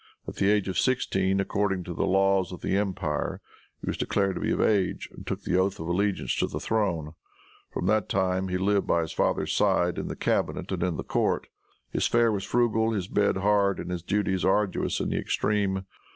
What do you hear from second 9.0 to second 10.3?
his father's side in the